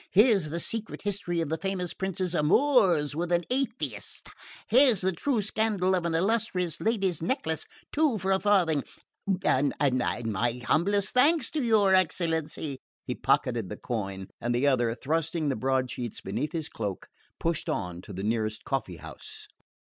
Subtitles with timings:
[0.09, 4.29] Here's the secret history of a famous Prince's amours with an atheist
[4.67, 11.13] here's the true scandal of an illustrious lady's necklace two for a farthing...and my humblest
[11.13, 16.53] thanks to your excellency." He pocketed the coin, and the other, thrusting the broadsheets beneath
[16.53, 17.07] his cloak,
[17.39, 19.45] pushed on to the nearest coffee house.